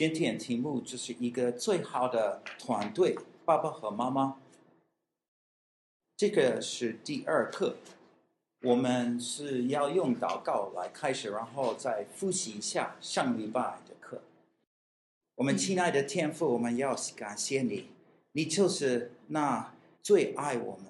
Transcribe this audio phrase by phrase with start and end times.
[0.02, 3.16] 今天题目就是一个最好的团队，
[3.46, 4.36] 爸爸和妈妈。
[6.18, 7.76] 这个是第二课，
[8.64, 14.24] 我们是要用祷告来开始，然后再复习一下上礼拜的课。
[15.36, 17.90] 我们亲爱的天父，我们要感谢你，
[18.32, 20.86] 你就是那最爱我们、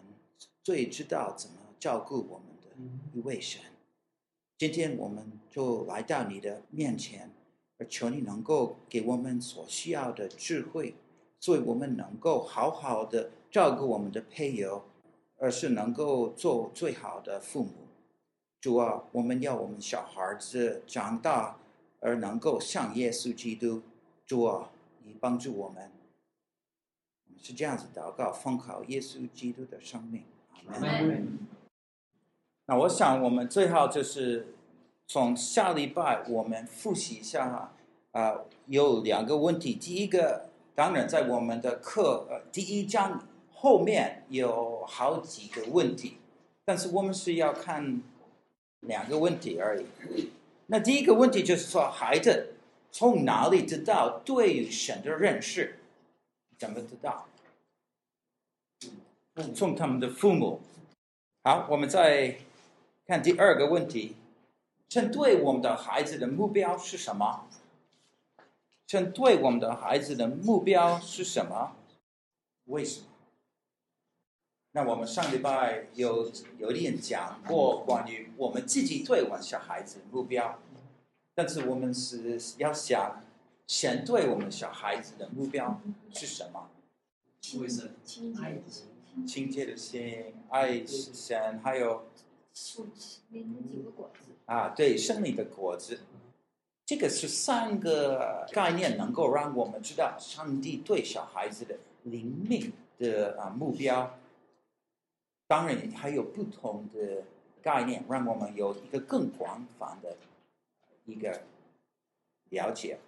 [0.63, 2.70] 最知道怎么照顾我们的
[3.13, 3.62] 一位神。
[4.57, 7.30] 今天我们就来到你的面前，
[7.81, 10.94] 而求你能够给我们所需要的智慧，
[11.41, 14.84] 所以我们能够好好的照顾我们的配偶。
[15.43, 17.71] 而是能够做最好的父母。
[18.59, 21.57] 主啊，我们要我们小孩子长大
[21.99, 23.82] 而能够像耶稣基督。
[24.27, 24.70] 主啊，
[25.04, 25.91] 你帮助我们。
[27.40, 30.26] 是这样子祷告，奉靠耶稣基督的生命。
[30.68, 31.40] 阿门。
[32.68, 34.54] 那我想我们最好就是
[35.12, 37.73] 从下礼拜我们复习一下哈。
[38.12, 39.73] 啊、有两个问题。
[39.73, 43.21] 第一个，当然在我们的课呃第一章。
[43.53, 46.18] 后面有好几个问题，
[46.65, 48.01] 但是我们是要看
[48.79, 50.31] 两个问题而已。
[50.65, 52.55] 那第一个问题就是说，孩子
[52.91, 55.77] 从哪里知道对于神的认识？
[56.57, 57.27] 怎么知道？
[59.53, 60.62] 从他们的父母。
[61.43, 62.37] 好，我们再
[63.05, 64.16] 看第二个问题：
[64.91, 67.47] 神对我们的孩子的目标是什么？
[68.85, 71.78] 针对我们的孩子的目标是什么？
[72.66, 73.06] 为什么？
[74.72, 76.29] 那我们上礼拜有
[76.59, 80.59] 有点讲过关于我们自己对我们小孩子的目标，
[81.34, 83.24] 但是我们是要想，
[83.68, 85.80] 神对我们小孩子的目标
[86.12, 86.69] 是什么？
[87.62, 92.07] 为什么亲切的心，爱神，还有
[94.51, 95.97] 啊，对，生命的果子，
[96.85, 104.13] 这个是三个概念，能够让我们知道上帝对小孩子的灵命的啊目标。
[105.47, 107.23] 当然，还有不同的
[107.62, 110.17] 概念，让我们有一个更广泛的
[111.06, 111.44] 一个
[112.50, 113.00] 了解。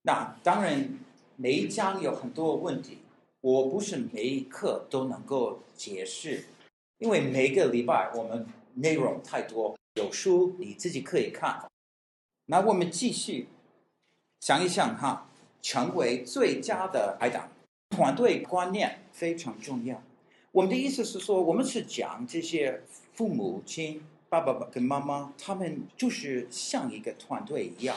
[0.00, 0.98] 那当然，
[1.36, 3.00] 每一章有很多问题，
[3.42, 6.42] 我不是每一课都能够解释，
[6.96, 11.66] 因为每个礼拜我们内容太多，有书你自己可以看。
[12.46, 13.48] 那我们继续
[14.40, 15.30] 想一想哈，
[15.60, 17.40] 成为最佳的孩子，
[17.90, 20.02] 团队观念非常重要。
[20.52, 22.82] 我们的意思是说，我们是讲这些
[23.14, 27.96] 父母亲、爸爸跟妈妈，他们就是像一个团队一样。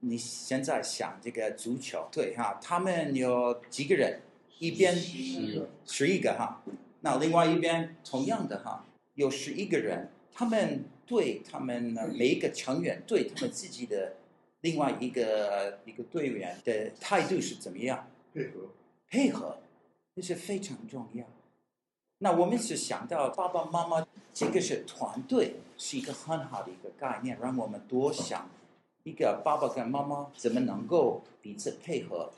[0.00, 4.20] 你现在想这个足球队哈，他们有几个人？
[4.58, 6.62] 一边十一个哈，
[7.00, 10.10] 那另外一边同样的哈，有十一个人。
[10.32, 14.14] 他们对他们呢每一个成员对他们自己的
[14.60, 18.06] 另外一个一个队员的态度是怎么样？
[18.32, 18.68] 配合，
[19.08, 19.58] 配合，
[20.16, 21.24] 这是非常重要。
[22.18, 28.48] 那我们是想到爸爸妈妈，这个是团队，是一个很好的一个概念，让我们多想
[29.02, 32.32] 一个爸爸跟妈妈怎么能够彼此配合，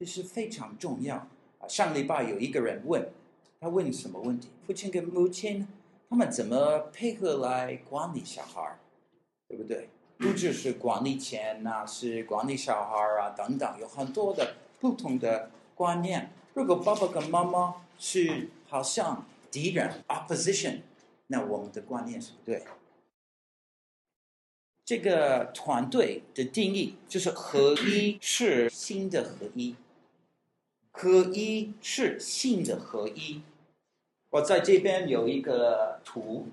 [0.00, 1.16] 这是非常重要
[1.58, 1.68] 啊。
[1.68, 3.08] 上礼拜有一个人问，
[3.60, 4.48] 他问什么问题？
[4.66, 5.68] 父亲跟母亲
[6.08, 8.78] 他们怎么配合来管理小孩，
[9.46, 9.90] 对不对？
[10.16, 16.32] 不只是管理钱啊，是管理小孩啊等等，有很多的不同的观念。
[16.54, 20.80] 如果爸爸跟妈妈是好像敌人 opposition，
[21.28, 22.64] 那我们的观念是不对。
[24.84, 29.76] 这个团队的定义就是合一是新的合一，
[30.90, 33.42] 合一是新的合一。
[34.30, 36.48] 我在这边有一个图，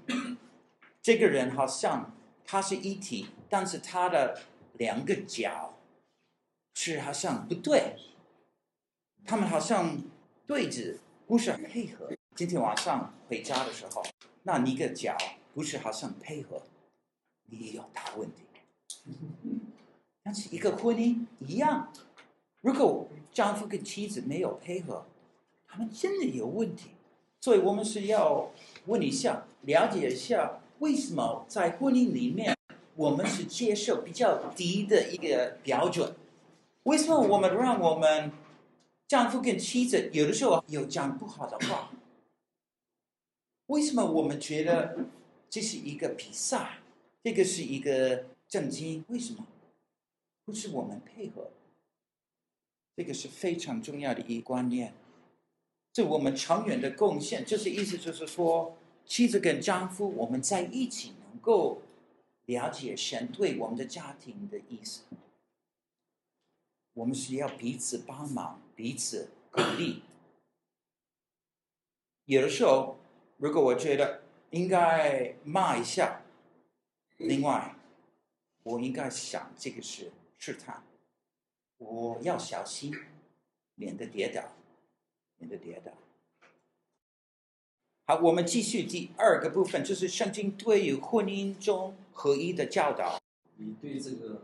[1.01, 4.42] 这个人好像他是一体，但是他的
[4.74, 5.77] 两个脚
[6.74, 7.95] 是好像不对，
[9.25, 10.01] 他们好像
[10.45, 11.00] 对子。
[11.27, 12.07] 不是很配合。
[12.36, 14.06] 今天晚上回家的时候，
[14.44, 15.18] 那你个脚
[15.56, 16.62] 不是好像配合，
[17.45, 18.44] 你也有大问题。
[20.21, 21.92] 但是一个婚姻一样，
[22.62, 25.07] 如果丈夫跟妻子没有配合，
[25.68, 26.92] 他们真的有问题。
[27.45, 28.51] 所以我们是要
[28.88, 32.57] 问一下，了解一下，为什么在婚姻里面，
[32.95, 36.15] 我们是接受比较低的一个标准，
[36.86, 38.31] 为什么我们让我们
[39.07, 41.92] 丈夫跟妻子有的时候有讲不好的话？
[43.68, 45.06] 为什么我们觉得
[45.47, 46.80] 这是一个比赛？
[47.21, 49.06] 这个是一个正经？
[49.09, 49.45] 为什么？
[50.45, 51.51] 不是我们配合？
[52.97, 54.95] 这个是非常重要的一观念。
[55.95, 58.75] 是我们长远的贡献，就是意思就是说，
[59.06, 61.81] 妻子跟丈夫我们在一起能够
[62.47, 65.03] 了解神对我们的家庭的意思。
[66.95, 70.03] 我们需要彼此帮忙，彼此鼓励。
[72.25, 72.97] 有的时候，
[73.38, 76.24] 如果我觉得应该骂一下，
[77.15, 77.74] 另外，
[78.63, 80.83] 我应该想这个是试探，
[81.77, 82.94] 我要小心，
[83.75, 84.44] 免得跌倒，
[85.37, 85.91] 免得跌倒。
[88.07, 93.19] 好，我们继续第二个部分，就是圣经对于婚姻中合一的教导。
[93.57, 94.43] 你对这个，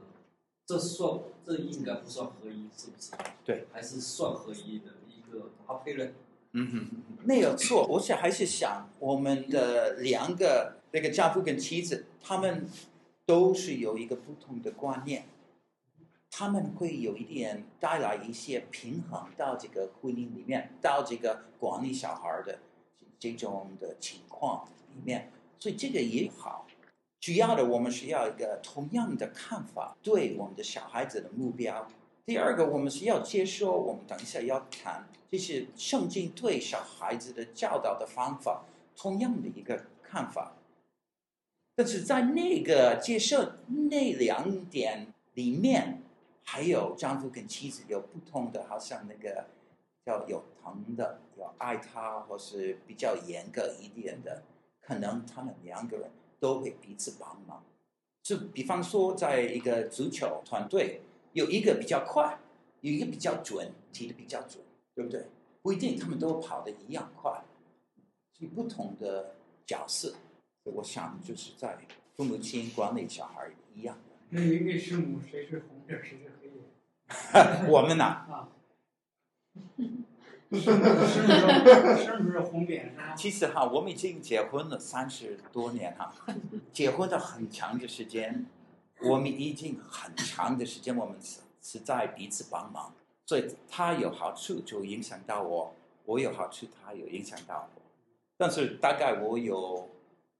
[0.66, 3.12] 这算这应该不算合一，是不是？
[3.46, 6.14] 对，还是算合一的一个搭配论。
[6.54, 6.88] 嗯哼，
[7.24, 7.86] 没有错。
[7.88, 12.68] 我想还是想我们的两个那个丈夫跟妻子，他们
[13.26, 15.26] 都是有一个不同的观念，
[16.32, 22.58] 他们会有一点带来一些平衡到这个婚姻里面，到这个管理小孩的
[23.20, 25.30] 这种的情况里面，
[25.60, 26.66] 所以这个也好。
[27.20, 31.88] 主要的，我们是要一个同样的看法，对我们的小孩子的目标。
[32.26, 35.08] 第二个，我们是要接受，我们等一下要谈。
[35.30, 38.64] 这是圣经对小孩子的教导的方法，
[38.96, 40.54] 同样的一个看法。
[41.76, 43.52] 但是在那个接受
[43.90, 46.01] 那两点里面，
[46.52, 49.46] 还有丈夫跟妻子有不同的，好像那个
[50.06, 54.44] 叫有疼的，有爱他，或是比较严格一点的，
[54.82, 56.12] 可能他们两个人
[56.42, 57.64] 都会彼此帮忙。
[58.22, 61.00] 就比方说，在一个足球团队，
[61.32, 62.38] 有一个比较快，
[62.82, 64.62] 有一个比较准，踢得比较准。
[64.94, 65.26] 对不对？
[65.62, 67.32] 不一定，他们都跑得一样快，
[68.34, 70.16] 所以不同的角色，
[70.66, 71.78] 我想就是在
[72.18, 73.98] 父母亲管理小孩一样。
[74.32, 76.41] 那一位师母谁是红脸，谁是黑？
[77.68, 78.04] 我们呐。
[78.30, 78.48] 啊。
[80.54, 83.16] 师母是师母是红脸是吧？
[83.16, 86.14] 其实哈，我们已经结婚了三十多年哈，
[86.74, 88.46] 结婚的很长的时间，
[89.02, 92.94] 我们已经很长的时间，我们是是在彼此帮忙。
[93.26, 95.74] 所以他有好处就影响到我，
[96.04, 97.82] 我有好处他有影响到我，
[98.38, 99.88] 但是大概我有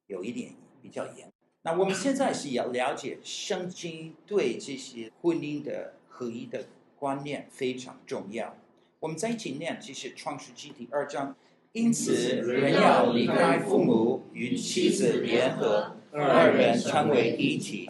[0.08, 1.32] 有一点比较严。
[1.62, 6.66] 那我们现在是要了解圣经对这些婚姻的合一的
[7.00, 8.56] 观念非常重要。
[9.00, 11.36] 我们在一起念，这是创世纪第二章。
[11.72, 17.90] 因此，人要离开父母，与妻子联合，二人成为一体。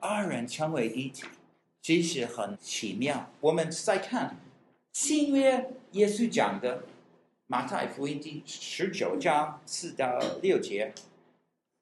[0.00, 1.24] 二人成为一体。
[1.80, 3.30] 其实很奇妙。
[3.40, 4.36] 我们再看
[4.92, 6.82] 新约耶稣讲的
[7.46, 10.92] 马太福音第十九章四到六节。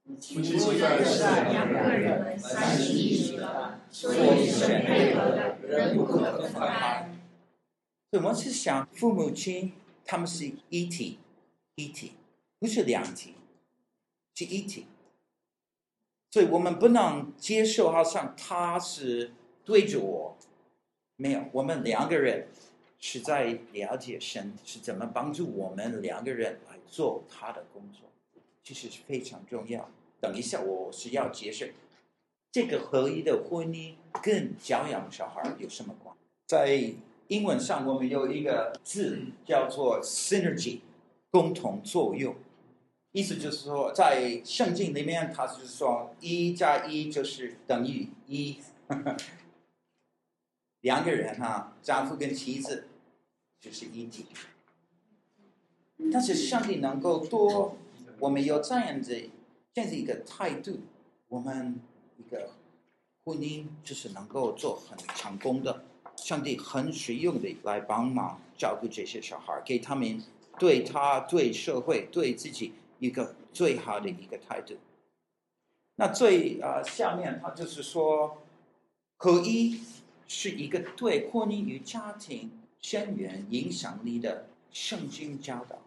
[0.07, 0.37] 夫妻
[0.83, 7.11] 二是两个人，三是一体的，所以神配合的，人不可分开。
[8.13, 9.73] 我们是想父母亲
[10.05, 11.19] 他们是一体，
[11.75, 12.13] 一体
[12.59, 13.35] 不是两体，
[14.35, 14.87] 是一体。
[16.31, 19.33] 所以我们不能接受，好像他是。
[19.65, 20.37] 对着我，
[21.17, 21.43] 没有。
[21.51, 22.47] 我们两个人
[23.01, 28.09] 是在了解神是怎么帮助我们两个人来做他的工作，
[28.67, 29.89] 其实是非常重要。
[30.21, 31.73] 等一下，我是要解释
[32.51, 36.13] 这个合一的婚姻跟教养小孩有什么关。
[36.49, 36.93] 在
[37.29, 40.81] 英文上，我们有一个字叫做 synergy，
[41.31, 42.35] 共同作用，
[43.13, 48.59] 意思就是说，在圣经里面，它是说一加一就是等于一。
[50.83, 52.89] 两个人哈，丈夫跟妻子
[53.61, 54.27] 就是一体。
[56.13, 57.77] 但是上帝能够多，
[58.19, 59.29] 我们有这样子
[59.75, 60.81] 这样子一个态度，
[61.29, 61.81] 我们
[62.17, 62.51] 一个
[63.25, 65.85] 婚姻就是能够做很成功的。
[66.17, 70.23] 上帝很实用的来帮忙照顾这些小孩，给他们
[70.59, 74.75] 对他、对社会、对自己一个最好的一个态度。
[75.97, 78.39] 那最啊、下面他就是说
[79.17, 79.81] 合一。
[80.29, 85.79] 是一个对婚姻与家庭深远影响力的圣经教导。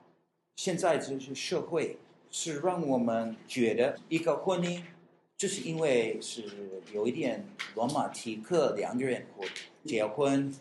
[0.56, 1.98] 现在就是社会
[2.32, 4.82] 是让我们觉得一个婚姻，
[5.38, 6.44] 就是因为是
[6.94, 7.46] 有一点
[7.76, 9.26] 罗马蒂克两个人
[9.86, 10.54] 结婚，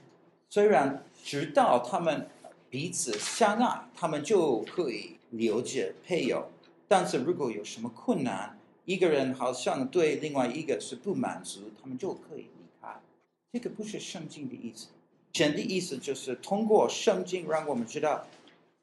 [0.48, 2.28] 虽然直到他们
[2.70, 6.44] 彼此相爱，他们就可以留着配偶，
[6.86, 12.88] 但是如果有什么困难，一个人好像对另外一个是不满足，他们就可以离开。
[13.52, 14.88] 这个不是圣经的意思。
[15.34, 18.26] 神的意思就是通过圣经让我们知道，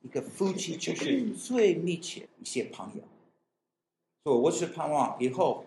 [0.05, 3.01] 一个夫妻就是最密切一些朋友。
[4.23, 5.65] 所以我是盼望以后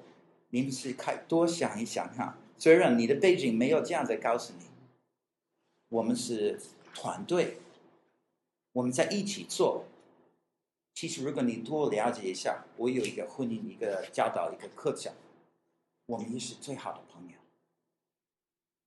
[0.50, 2.38] 你们是开多想一想哈。
[2.56, 4.64] 虽然你的背景没有这样子告诉你，
[5.88, 6.60] 我们是
[6.94, 7.58] 团队，
[8.72, 9.84] 我们在一起做。
[10.94, 15.12] 其实如果你多了解一下，我有一个婚姻一个教导一个课程，
[16.06, 17.34] 我们也是最好的朋友。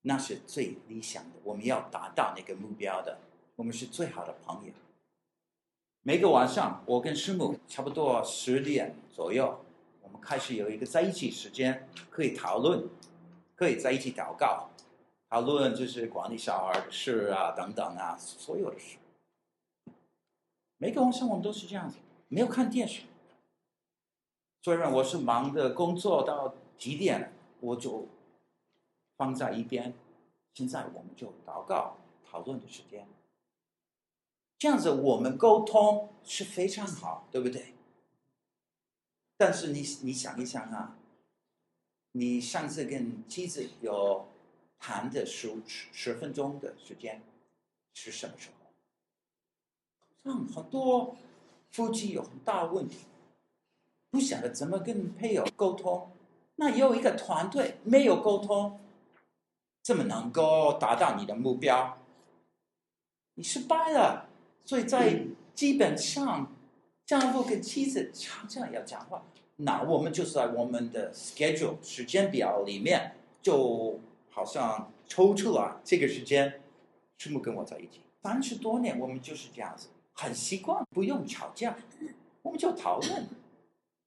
[0.03, 3.19] 那是最理想的，我们要达到那个目标的。
[3.57, 4.73] 我们是最好的朋友。
[6.03, 9.63] 每个晚上，我跟师母差不多十点左右，
[10.01, 12.89] 我们开始有一个在一起时间，可以讨论，
[13.55, 14.69] 可以在一起祷告，
[15.29, 18.97] 讨论就是管理小孩的事啊，等等啊，所有的事。
[20.77, 23.03] 每个晚上我们都是这样子，没有看电视。
[24.63, 28.07] 虽然我是忙的工作到几点，我就。
[29.17, 29.93] 放在一边，
[30.55, 33.07] 现在我们就祷告讨论的时间。
[34.61, 37.73] 这样子我们沟通是非常好，对不对？
[39.35, 40.99] 但是你你想一想啊，
[42.11, 44.27] 你上次跟妻子有
[44.77, 47.23] 谈的十十分钟的时间
[47.95, 48.67] 是什么时候？
[50.23, 51.17] 像很多
[51.71, 52.99] 夫妻有很大问题，
[54.11, 56.11] 不晓得怎么跟配偶沟通。
[56.57, 58.79] 那有一个团队没有沟通。
[59.81, 61.97] 怎么能够达到你的目标，
[63.33, 64.29] 你失败了。
[64.65, 66.55] 所以在基本上，
[67.05, 69.23] 丈夫跟妻子常常要讲话，
[69.57, 73.99] 那我们就在我们的 schedule 时间表里面，就
[74.29, 76.61] 好像抽出来这个时间，
[77.17, 81.75] 全部跟我在一起，三十多年，我们就是这样子，很习惯，不用吵架，
[82.41, 83.27] 我们就讨论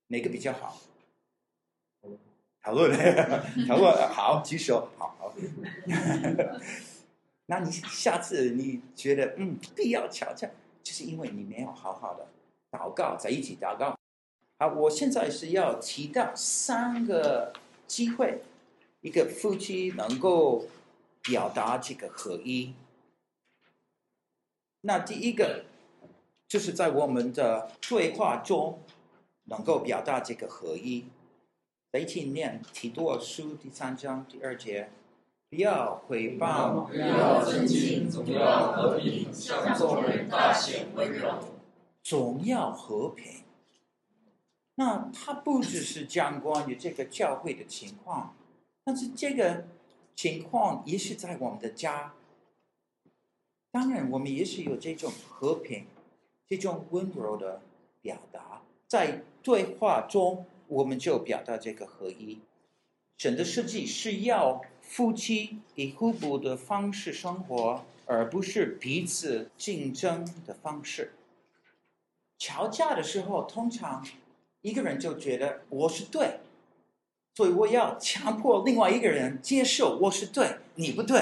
[0.07, 0.81] 哪个比较好。
[2.61, 2.91] 讨论，
[3.67, 5.31] 讨论， 好，举手，好好。
[7.47, 10.49] 那你 下次你觉得嗯，必要吵架，
[10.83, 12.27] 就是因为你没有好好的
[12.71, 13.97] 祷告，在一起祷告。
[14.57, 17.53] 好，我现在是要提到三个
[17.87, 18.41] 机会，
[19.01, 20.65] 一个夫妻能够
[21.21, 22.73] 表达这个合一。
[24.81, 25.65] 那第一个
[26.47, 28.79] 就是在我们的对话中
[29.45, 31.05] 能够表达这个合一。
[31.91, 34.89] 在一起念提多书第三章第二节，
[35.49, 41.39] 不要毁谤，不要尊敬，总要和平，向众人大显温柔，
[42.03, 43.43] 总要和平。
[44.75, 48.35] 那他不只是讲关于这个教会的情况，
[48.83, 49.65] 但是这个
[50.15, 52.13] 情况也是在我们的家。
[53.71, 55.85] 当然，我们也是有这种和平、
[56.47, 57.61] 这种温柔的
[58.01, 60.45] 表达，在对话中。
[60.67, 62.39] 我们就表达这个合一，
[63.19, 71.13] 神的设计是要夫妻以互补的方式生活，而不是彼此竞争的方式。
[72.37, 74.05] 吵架的时候，通常
[74.61, 76.39] 一个人就觉得我是对，
[77.33, 81.21] 所以我要强迫另外一个人接受我是对，你不对。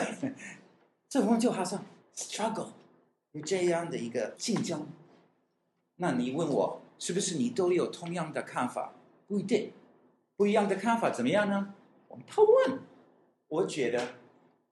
[1.10, 2.70] 这我们就好像 struggle，
[3.32, 4.88] 有这样的一个竞争。
[5.96, 8.94] 那你问我，是不是你都有同样的看法？
[9.28, 9.72] 不一定，
[10.36, 11.74] 不一样的看法怎么样呢？
[12.10, 12.80] 我们讨论。
[13.54, 14.16] 我觉得，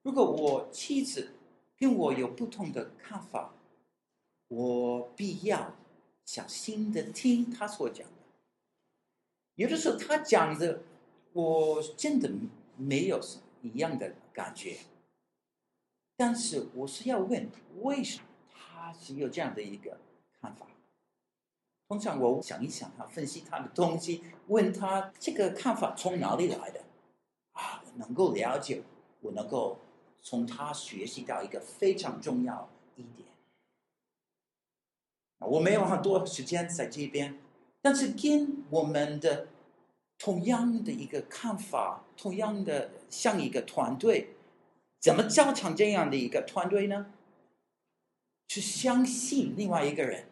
[0.02, 1.36] 如果我妻子
[1.78, 3.54] 跟我有不同的看法，
[4.48, 5.76] 我必要
[6.26, 8.14] 小心的听他所讲的。
[9.54, 10.82] 有的时候他讲的，
[11.34, 12.32] 我真的
[12.76, 13.20] 没有
[13.62, 14.80] 一样的感觉，
[16.18, 20.00] 但是我是要问，为什么他是有这样的一个
[20.42, 20.66] 看法？
[21.88, 26.84] 通常我想一想，他分析他的东西，问他这个看法从哪里来的？
[27.96, 28.82] 能够了解，
[29.22, 29.80] 我能够
[30.22, 33.28] 从他学习到一个非常重要一点。
[35.40, 37.40] 我没有很多时间在这边，
[37.82, 39.48] 但是跟我们的
[40.18, 44.36] 同样的一个看法，同样的像一个团队，
[45.00, 47.12] 怎么造成这样的一个团队呢？
[48.48, 50.28] 是相信另外一个人。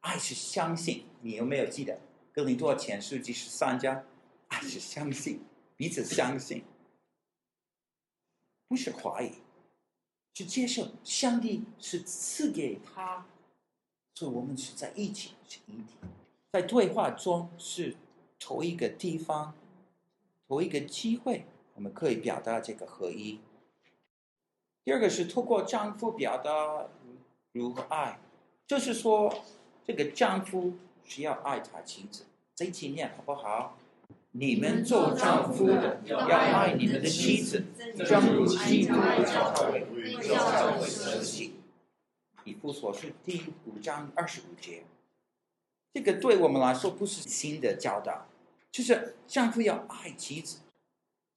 [0.00, 1.98] 爱是相信，你有没有记得？
[2.32, 4.04] 哥林多前书第十三章，
[4.46, 5.40] 爱是相信，
[5.74, 6.62] 彼此相信，
[8.68, 9.32] 不是怀疑，
[10.34, 13.26] 是接受上帝是赐给他，
[14.14, 15.96] 所以我们是在一起，是一体，
[16.52, 17.96] 在对话中是
[18.38, 19.54] 同一个地方，
[20.48, 23.40] 同一个机会，我们可以表达这个合一。
[24.84, 26.88] 第二个是透过丈夫表达
[27.52, 28.18] 如何爱，
[28.66, 29.44] 就是说。
[29.88, 30.72] 这个丈夫
[31.04, 32.24] 需要爱他妻子，
[32.56, 33.78] 这一起念好不好？
[34.38, 37.64] 你们做丈夫的要爱你们的妻子，
[38.06, 41.54] 正如基督爱教会，为教会舍己。
[42.44, 44.82] 以弗所书第五章二十五节，
[45.94, 48.26] 这个对我们来说不是新的教导，
[48.70, 50.58] 就是丈夫要爱妻子。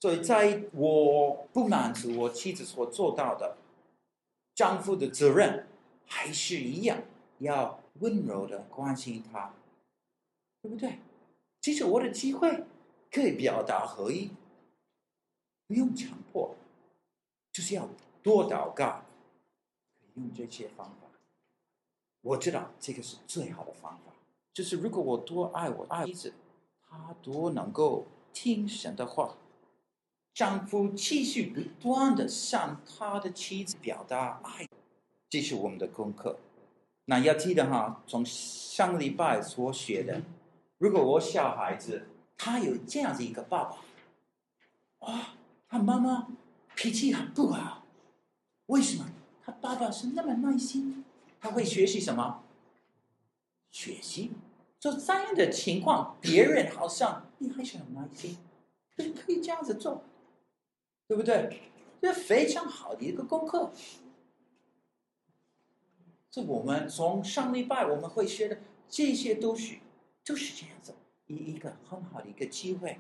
[0.02, 3.56] 所以，在我不满足我妻子所做到的，
[4.54, 5.68] 丈夫的责任
[6.06, 7.02] 还是一样，
[7.38, 9.54] 要温柔的关心她，
[10.62, 11.00] 对不对？
[11.62, 12.64] 这是我的机会，
[13.12, 14.30] 可以表达合一，
[15.68, 16.56] 不用强迫，
[17.52, 17.88] 就是要
[18.22, 19.04] 多祷告，
[20.16, 21.08] 用这些方法。
[22.22, 24.14] 我知道这个是最好的方法，
[24.54, 26.34] 就是如果我多爱我爱妻子，
[26.90, 29.36] 她多能够听神的话。
[30.32, 34.66] 丈夫继续不断的向他的妻子表达爱，
[35.30, 36.38] 这是我们的功课。
[37.06, 40.22] 那要记得哈，从上礼拜所学的，
[40.78, 42.08] 如果我小孩子
[42.40, 43.78] 他有这样的一个爸爸，
[45.00, 45.36] 哇，
[45.68, 46.30] 他妈妈
[46.74, 47.84] 脾气很不好，
[48.68, 49.12] 为什么？
[49.44, 51.04] 他爸爸是那么耐心，
[51.42, 52.42] 他会学习什么？
[53.70, 54.32] 学习。
[54.80, 58.38] 就这样的情况，别人好像你还是很耐心，
[58.96, 60.04] 就是可以这样子做。
[61.08, 61.64] 对不对？
[62.02, 63.74] 这非常好的一个功课。
[66.32, 69.80] 这我们从上礼拜我们会学的这些都是，
[70.24, 70.94] 就是这样子
[71.30, 73.00] 一一个很好的一个机会。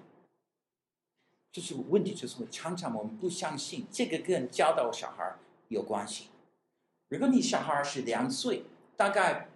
[1.52, 5.36] 就是问题就是常常我们不相信这个跟教导小孩
[5.68, 6.28] 有关系。
[7.10, 8.64] 如果你小孩是两岁，
[8.96, 9.50] 大概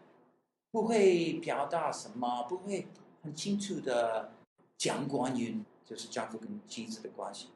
[0.72, 2.88] 不会表达什么，不会
[3.22, 4.34] 很清楚的
[4.76, 7.48] 讲关于就是丈夫跟妻子的关系。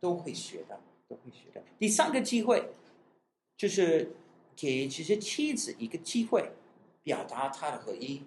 [0.00, 1.62] 都会学的，都会学的。
[1.78, 2.70] 第三个机会，
[3.58, 4.16] 就是
[4.56, 6.52] 给这些妻子一个机会，
[7.02, 8.22] 表达他的合一。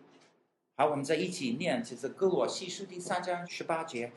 [0.79, 4.11] 好，我们再一起念，就是歌罗西书第三章十八节：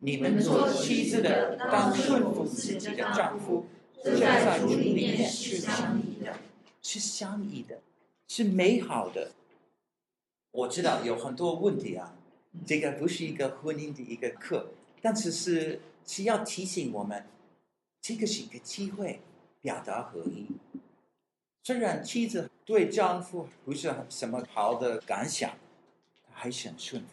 [0.00, 3.64] 你们做妻子的，当顺服自己的丈夫，
[4.04, 6.36] 这在主里面是相宜的，
[6.82, 7.80] 是相宜的，
[8.28, 9.32] 是美好的。
[10.50, 12.14] 我知道有很多问题啊，
[12.66, 14.66] 这个不是一个婚姻的一个课，
[15.00, 15.80] 但是是。
[16.06, 17.24] 是要提醒我们，
[18.02, 19.20] 这个是一个机会，
[19.62, 20.48] 表达合一。
[21.62, 25.56] 虽然妻子对丈夫不是什么好的感想，他
[26.34, 27.08] 还是很顺服。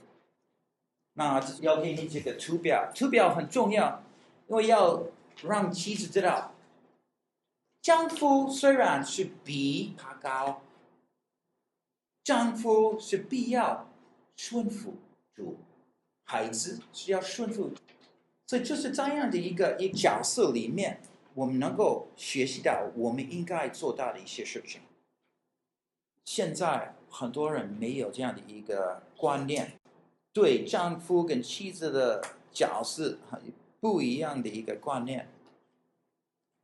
[1.13, 4.03] 那要给你这个图表，图表很重要，
[4.47, 5.03] 因为要
[5.43, 6.53] 让妻子知道，
[7.81, 10.61] 丈夫虽然是比他高，
[12.23, 13.89] 丈夫是必要
[14.35, 14.95] 顺服
[15.33, 15.59] 主，
[16.23, 17.71] 孩子是要顺服。
[18.47, 21.01] 所以就是这样的一个一角色里面，
[21.33, 24.81] 我们能够学习到我们应该做到的一些事情。
[26.25, 29.79] 现在很多人没有这样的一个观念，
[30.33, 33.39] 对丈夫跟妻子的角色很
[33.79, 35.29] 不一样的一个观念。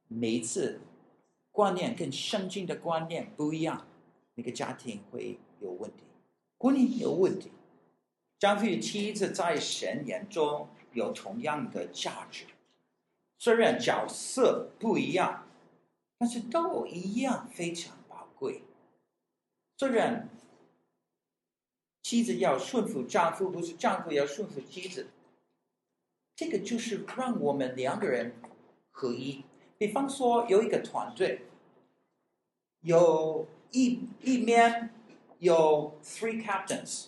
[0.07, 0.81] 每一次
[1.51, 3.85] 观念跟圣经的观念不一样，
[4.33, 6.03] 那个家庭会有问题，
[6.57, 7.51] 婚姻有问题。
[8.39, 10.67] 丈夫与妻子在神眼中。
[10.93, 12.45] 有同样的价值，
[13.37, 15.45] 虽然角色不一样，
[16.17, 18.63] 但是都一样非常宝贵。
[19.77, 20.27] 虽然
[22.07, 25.07] 妻子要顺服丈夫，不是丈夫要顺服妻子，
[26.37, 28.33] 这个就是让我们两个人
[28.91, 29.43] 合一。
[29.77, 31.41] 比方说，有一个团队，
[32.79, 34.89] 有一一面
[35.39, 37.07] 有 three captains，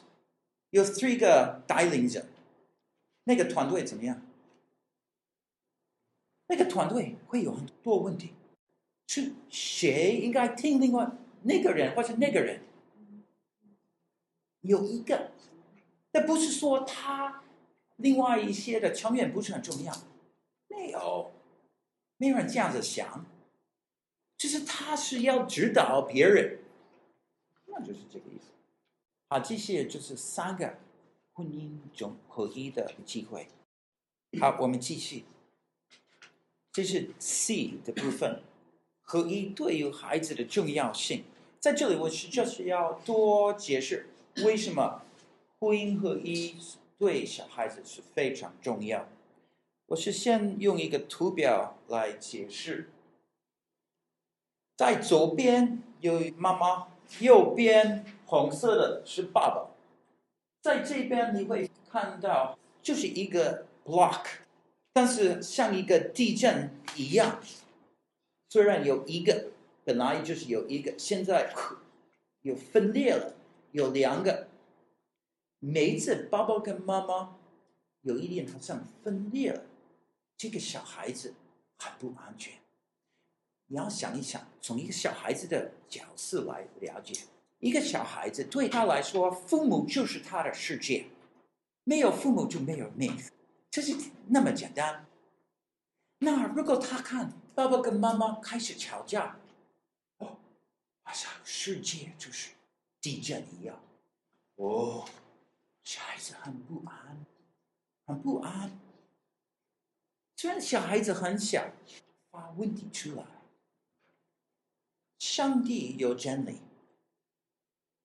[0.71, 2.25] 有 three 个带领者。
[3.23, 4.21] 那个团队怎么样？
[6.47, 8.33] 那个团队会有很多问题，
[9.07, 11.09] 是谁应该听另外
[11.43, 12.59] 那个人，或是那个人？
[14.61, 15.31] 有一个，
[16.11, 17.43] 但不是说他
[17.97, 19.93] 另外一些的成员不是很重要，
[20.67, 21.31] 没有，
[22.17, 23.25] 没有人这样子想，
[24.37, 26.59] 就是他是要指导别人，
[27.65, 28.51] 那就是这个意思。
[29.29, 30.77] 好，这些就是三个。
[31.31, 33.47] 婚姻中合一的机会。
[34.41, 35.23] 好，我们继续。
[36.73, 38.43] 这是 C 的部分，
[39.01, 41.23] 合一对于孩子的重要性。
[41.61, 44.08] 在这里，我是就是要多解释
[44.43, 45.01] 为什么
[45.59, 46.55] 婚姻合一
[46.97, 49.07] 对小孩子是非常重要。
[49.87, 52.89] 我是先用一个图表来解释。
[54.77, 56.87] 在左边有妈妈，
[57.19, 59.71] 右边红色的是爸爸。
[60.61, 64.25] 在这边你会看到，就是一个 block，
[64.93, 67.41] 但是像一个地震一样，
[68.49, 69.47] 虽然有一个，
[69.83, 71.53] 本来就是有一个，现在
[72.43, 73.33] 有分裂了，
[73.71, 74.47] 有两个。
[75.61, 77.35] 每一次爸爸跟妈妈
[78.03, 79.61] 有一点好像分裂了，
[80.37, 81.33] 这个小孩子
[81.77, 82.53] 很不安全。
[83.67, 87.25] 你要想一想，从一个小孩子的角色来了解，
[87.59, 91.07] 一个小孩子对他来说，父母就是他的世界，
[91.83, 93.15] 没有父母就没有命，
[93.69, 93.95] 这是
[94.27, 95.05] 那么简单。
[96.19, 99.37] 那如果他看爸爸跟妈妈开始吵架，
[100.19, 100.37] 哦，
[101.03, 102.51] 好像世界就是
[103.01, 103.81] 地震一样，
[104.55, 105.07] 哦，
[105.83, 107.25] 小孩子很不安，
[108.05, 108.71] 很不安。
[110.35, 111.71] 虽然小孩子很小，
[112.31, 113.25] 发问题出来。
[115.17, 116.61] 上帝有真理，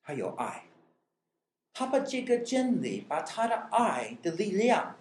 [0.02, 0.66] 他有爱，
[1.72, 4.96] 他把这个真理，把他的爱的力量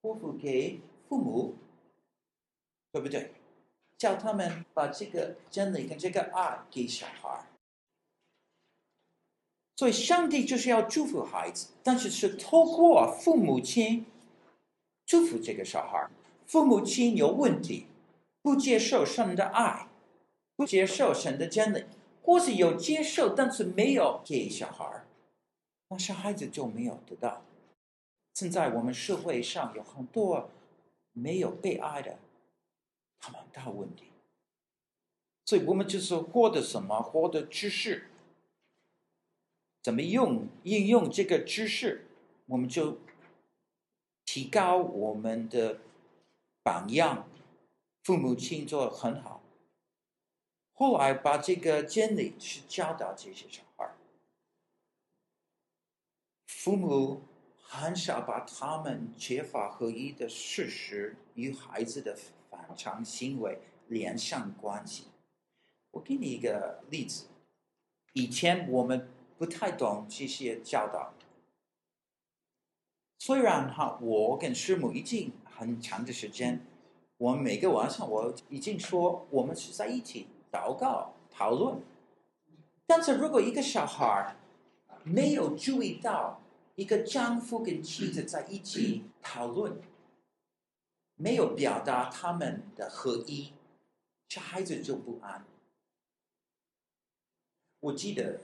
[0.00, 1.56] 托付给父母，
[2.92, 3.32] 对不对？
[3.96, 7.44] 叫他们把这个真理跟这个爱给小孩。
[9.76, 14.06] 所以，上帝就是要祝福孩子，但是是透过父母亲
[15.06, 16.08] 祝福这个小孩。
[16.46, 17.86] 父母亲有问题，
[18.42, 19.88] 不接受神的爱。
[20.56, 21.84] 不接受神的真理，
[22.22, 25.04] 或是有接受，但是没有给小孩，
[25.88, 27.42] 那小孩子就没有得到。
[28.34, 30.48] 现在我们社会上有很多
[31.12, 32.18] 没有被爱的，
[33.18, 34.04] 他们大问题。
[35.44, 37.02] 所以我们就是获得什么？
[37.02, 38.08] 获得知识，
[39.84, 42.06] 怎么用应用这个知识，
[42.46, 42.96] 我们就
[44.24, 45.78] 提高我们的
[46.62, 47.28] 榜样。
[48.02, 49.42] 父母亲做得很好。
[50.72, 53.94] 后来把这个真理去教导这些小孩，
[56.46, 57.20] 父母
[57.58, 62.16] 很少把他们缺乏合一的事实与孩子的
[62.50, 65.08] 反常行为连上关系。
[65.90, 67.26] 我给你一个例子，
[68.14, 69.08] 以前我们
[69.44, 71.12] 不太懂这些教导，
[73.18, 76.64] 虽然哈，我跟师母已经很长的时间，
[77.18, 80.28] 我们每个晚上我已经说我们是在一起。
[80.50, 81.82] 祷告、讨论，
[82.86, 84.36] 但是如果一个小孩
[85.02, 86.40] 没有注意到
[86.76, 89.76] 一个丈夫跟妻子在一起讨论，
[91.16, 93.52] 没有表达他们的合一，
[94.28, 95.44] 小孩子就不安。
[97.80, 98.40] 我记得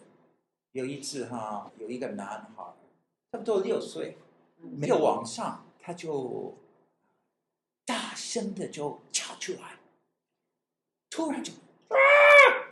[0.72, 2.64] 有一次哈，有一个男孩，
[3.32, 4.16] 差不多六岁，
[4.58, 6.54] 没有往上，他就
[7.84, 9.78] 大声的就叫出来，
[11.10, 11.96] 突然就啊。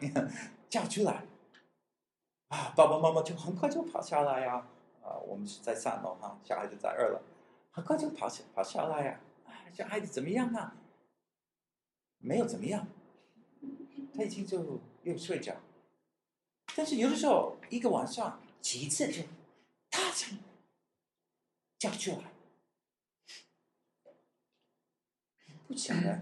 [0.70, 1.24] 叫出来
[2.48, 2.74] 啊！
[2.76, 4.66] 爸爸妈妈就很快就跑下来呀！
[5.02, 7.18] 啊，我们是在三楼哈，小孩子在二楼，
[7.70, 9.20] 很快就跑下跑下来呀！
[9.46, 10.76] 啊，小孩子怎么样啊？
[12.18, 12.86] 没有怎么样，
[14.14, 15.56] 他已经就又睡觉。
[16.78, 19.20] 但是有的时候一个晚上几次就
[19.90, 20.38] 大声
[21.76, 22.30] 叫出来，
[25.66, 26.20] 不晓得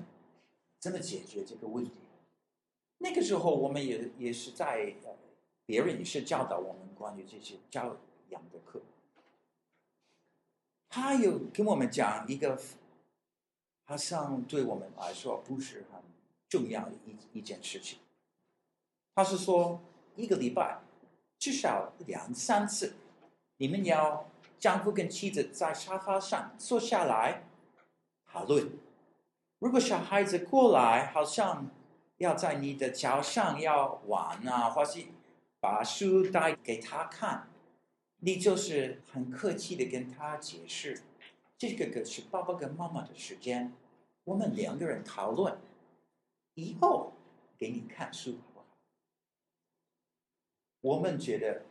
[0.79, 1.91] 怎么解决这个问题。
[2.97, 4.95] 那个时候，我们也也是在，
[5.67, 7.95] 别人也是教导我们关于这些教
[8.31, 8.81] 养的课。
[10.89, 12.59] 他有跟我们讲一个，
[13.85, 16.01] 好像对我们来说不是很
[16.49, 17.99] 重要的一一件事情。
[19.15, 19.83] 他是说，
[20.17, 20.81] 一个礼拜
[21.39, 22.95] 至少两三次，
[23.59, 27.45] 你们要丈夫跟妻子在沙发上坐下来
[28.27, 28.71] 讨论。
[29.59, 31.71] 如果小孩子过来，好像。
[32.19, 35.05] 要在你的脚上要玩啊，或是
[35.61, 37.47] 把书带给他看，
[38.21, 41.03] 你就是很客气的跟他解释，
[41.59, 43.71] 这个可是爸爸跟妈妈的时间，
[44.25, 45.59] 我们两个人讨论，
[46.55, 47.13] 以后
[47.59, 48.39] 给你看书？
[50.87, 51.63] 我们觉得，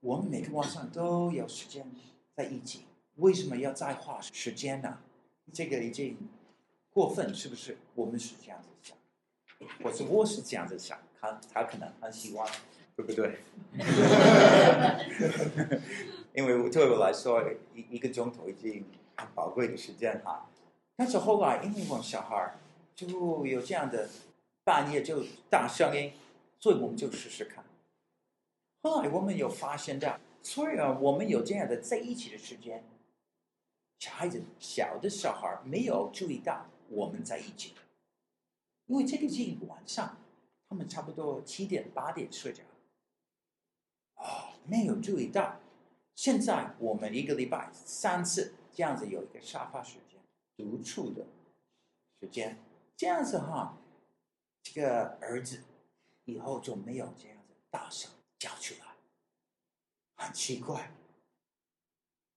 [0.00, 1.86] 我们每个晚上都有时间
[2.34, 2.80] 在一起，
[3.14, 4.98] 为什么要再花时间呢？
[5.52, 6.16] 这个已经
[6.90, 7.78] 过分，是不是？
[7.94, 8.96] 我们是这样子想。
[9.84, 12.44] 我是我是这样子想，他他可能很喜欢，
[12.96, 13.38] 对不对？
[16.34, 17.40] 因为对我来说，
[17.72, 20.50] 一一个钟头已经很宝贵的时间哈。
[20.96, 22.56] 但是后来，因为我们小孩
[22.96, 24.08] 就有这样的
[24.64, 26.10] 半夜就大声音，
[26.58, 27.64] 所以我们就试试看。
[28.82, 32.84] 后来我们有发现到，虽然我们有这样的在一起的时间，
[33.98, 37.74] 小孩子小的小孩没有注意到我们在一起。
[38.86, 40.16] 因为这个是晚上，
[40.68, 42.62] 他们差不多七点八点睡觉，
[44.14, 45.58] 哦，没有注意到。
[46.14, 50.18] 现在我们一个礼拜三次这样子有一个沙发时间，
[50.56, 51.26] 独处的
[52.20, 52.56] 时间，
[52.96, 53.76] 这样子哈，
[54.62, 55.62] 这个儿子
[56.24, 58.10] 以后就没有这样子大声
[58.46, 58.96] 叫出来，
[60.14, 60.92] 很奇怪。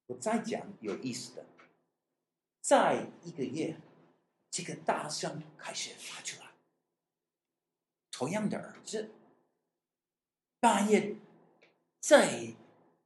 [0.08, 1.46] 我再讲有意思的，
[2.62, 3.80] 在一个月，
[4.50, 6.50] 这个大声开始发出来，
[8.10, 9.12] 同样的儿子，
[10.60, 11.16] 半夜
[12.00, 12.56] 再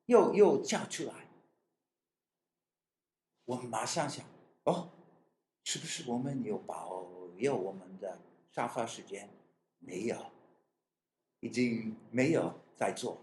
[0.05, 1.27] 又又叫出来，
[3.43, 4.25] 我们马上想，
[4.63, 4.89] 哦，
[5.65, 8.17] 是不是我们有保佑我们的
[8.49, 9.29] 沙发时间？
[9.79, 10.31] 没有，
[11.41, 13.17] 已经没有在做，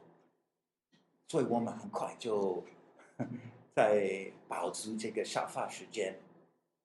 [1.28, 2.64] 所以我们很快就。
[3.72, 6.18] 在保持这个沙发时间，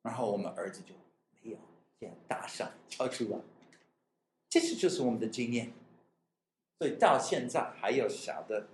[0.02, 0.94] 然后我们儿子就
[1.42, 1.58] 没有
[2.00, 3.40] 这样大声叫出来。
[4.50, 5.74] 这是就是我们的经验，
[6.78, 8.68] 所以到现在还有小的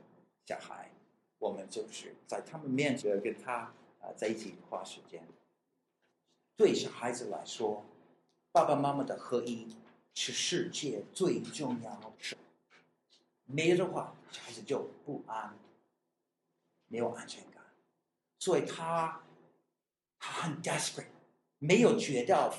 [0.46, 0.92] 小孩，
[1.40, 5.24] 我们就是在他们面前跟他啊在一起花时间。
[6.58, 7.86] 对小孩子来说，
[8.52, 9.76] 爸爸妈妈的合一
[10.14, 12.36] 是世界最重要的事。
[13.54, 15.58] 没有的话，小孩子就不安，
[16.88, 17.64] 没有安全感。
[18.40, 19.22] 所以他
[20.20, 21.06] 他很 desperate，
[21.60, 22.54] 没有觉得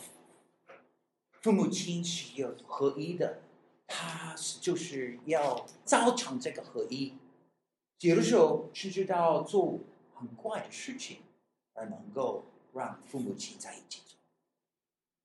[1.41, 3.43] 父母亲是有合一的，
[3.87, 7.15] 他是就是要造成这个合一。
[8.01, 9.79] 有的时候是知道做
[10.15, 11.23] 很怪的事情，
[11.75, 14.19] 而能够让父母亲在一起做，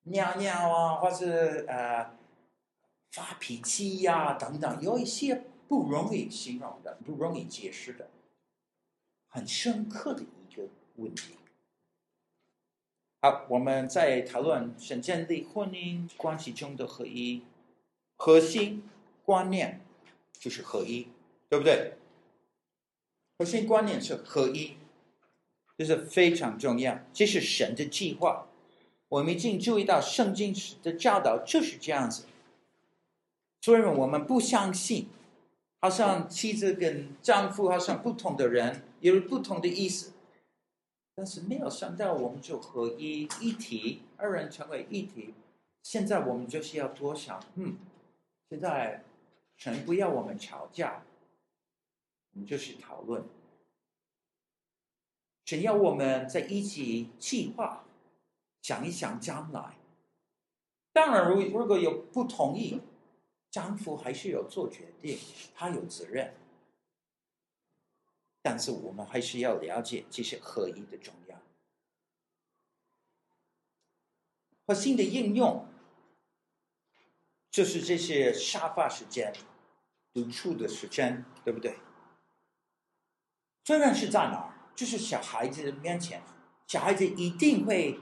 [0.03, 2.15] 尿尿啊，或是呃
[3.11, 8.09] 发脾气呀、等等，有一些不容易形容的、不容易解释的，
[9.27, 10.67] 很深刻的一个。
[10.99, 11.35] 问题。
[13.21, 17.43] 好，我们在讨论想建立婚姻关系中的合一，
[18.15, 18.89] 核心
[19.23, 19.79] 观念
[20.39, 21.09] 就是合一，
[21.49, 21.93] 对不对？
[23.37, 24.75] 核心观念是合一，
[25.77, 26.99] 这是非常重要。
[27.13, 28.47] 这是神的计划。
[29.09, 30.51] 我们已经注意到圣经
[30.81, 32.25] 的教导就是这样子。
[33.61, 35.09] 虽然我们不相信，
[35.79, 40.13] 好像妻子跟丈夫好像不同的人，有不同的意思。
[41.15, 45.33] 但是没有想到，我们就合一一体，二人成为一体。
[45.83, 47.77] 现在我们就是要多想，嗯，
[48.49, 49.03] 现在
[49.55, 51.03] 神不要我们吵架，
[52.33, 53.23] 我们就是讨论。
[55.45, 57.85] 神要我们在一起计划，
[58.61, 59.77] 想一想将来。
[60.91, 62.81] 当然，如如果有不同意，
[63.57, 65.17] 丈夫还是有做决定，
[65.55, 66.31] 他有责任。
[68.39, 71.41] 但是我们还是要了解这些合一的重要。
[74.67, 75.67] 核心的应用
[77.49, 79.33] 就是这些沙发时间、
[80.13, 81.77] 独处的时间，对不对？
[83.63, 86.21] 责任是在哪儿，就是小孩子的面前，
[86.67, 87.99] 小孩子一定会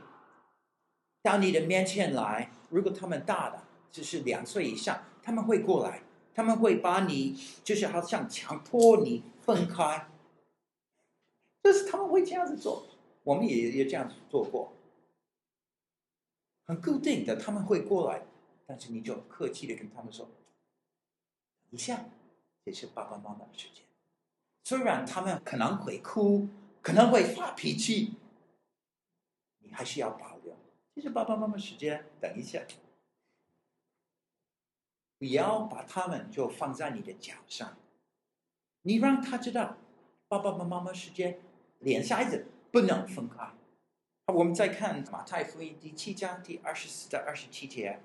[1.21, 2.51] 到你的面前来。
[2.69, 3.64] 如果他们大了，
[3.95, 6.03] 就是两岁以上，他们会过来，
[6.33, 10.09] 他们会把你，就是好像强迫你分开。
[11.63, 12.85] 就是他们会这样子做，
[13.23, 14.73] 我们也也这样子做过，
[16.65, 18.23] 很固定的，他们会过来，
[18.65, 20.27] 但是你就客气的跟他们说，
[21.69, 22.03] 一下，
[22.65, 23.81] 这是爸爸妈妈的时间，
[24.65, 26.49] 虽然他们可能会哭，
[26.81, 28.15] 可能会发脾气，
[29.59, 30.53] 你还是要保留，
[30.93, 32.61] 这是爸爸妈妈时间，等一下，
[35.17, 37.77] 不要把他们就放在你的脚上，
[38.81, 39.77] 你让他知道，
[40.27, 41.39] 爸爸妈妈时间。
[41.79, 43.47] 连下孩子不能分开。
[44.33, 47.99] 我们再看马太福音第七章第二十四到二十七节：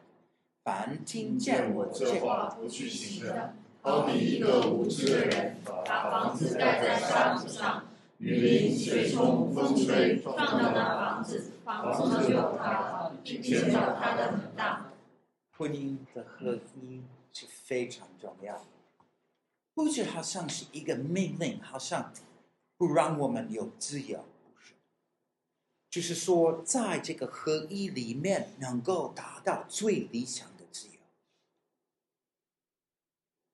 [0.65, 7.87] 凡听见我这话不去行的，好比一个无知的人，把房子盖在沙土上，
[8.19, 14.91] 雨淋、水冲、风吹，撞到那房子，房子就塌了，并且倒塌的很大。
[15.57, 16.59] 婚姻的合一
[16.97, 17.00] 是
[17.71, 18.67] 非常重要，
[19.75, 22.13] 不是好像是一个命令，好像。
[22.77, 24.73] 不让我们有自由，不是，
[25.91, 30.95] 就是说，在这个合一里面，能够达到最理想的自由。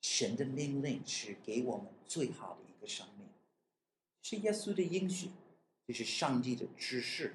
[0.00, 3.26] 神的命令是给我们最好的一个生命，
[4.22, 5.32] 是耶稣的应许，
[5.88, 7.34] 就是上帝的指示，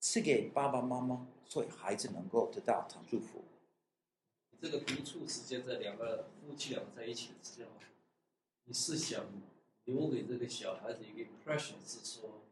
[0.00, 3.42] 赐给爸爸妈妈，所以孩子能够得到他祝福。
[4.62, 7.70] 这个独处时间，在两个夫妻两个在一起的时候，
[8.64, 9.26] 你是想？
[9.84, 12.42] 留给这个小孩子一个 impression 是说，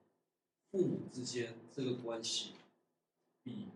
[0.72, 2.54] 父母之间这个关系
[3.44, 3.68] 比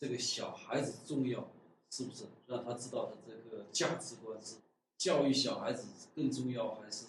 [0.00, 1.46] 这个小孩子重要，
[1.90, 2.24] 是不是？
[2.46, 4.56] 让他知道他这个价值观是
[4.96, 7.04] 教育小孩子更重要，还是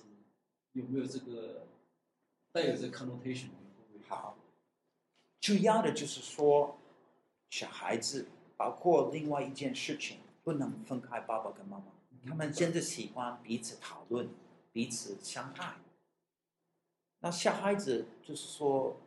[0.74, 1.66] 有没有这个
[2.52, 3.48] 带有这 connotation？
[4.10, 4.38] 好，
[5.40, 6.78] 主要的就是说，
[7.50, 11.86] 小孩子包括另外一件事情，不能分开爸爸跟妈妈，
[12.28, 14.30] 他们真的喜欢彼此讨论，
[14.72, 15.76] 彼此相爱。
[17.20, 18.98] 那小孩子就是说，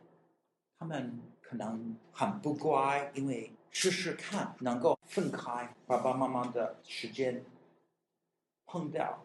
[0.79, 7.45] 他们可能很不乖，因为试试看能够分开爸爸妈妈的时间
[8.65, 9.19] 碰到，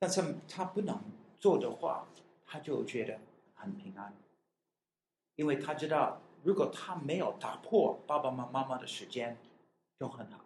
[0.00, 1.00] 但是他不能
[1.38, 2.08] 做的话，
[2.44, 3.20] 他就觉得
[3.54, 4.12] 很平安，
[5.36, 9.38] 因为他知道，如果他没有打破爸爸妈妈妈的时间，
[10.00, 10.40] 就很好。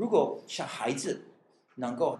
[0.00, 1.26] 如果小孩子
[1.74, 2.18] 能够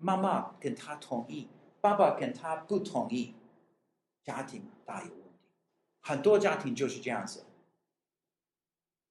[0.00, 1.46] 妈妈跟他同意，
[1.80, 3.36] 爸爸跟他不同意，
[4.24, 5.30] 家庭大有问题。
[6.00, 7.44] 很多家庭就是这样子。